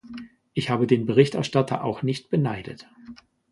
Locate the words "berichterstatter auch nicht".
1.05-2.31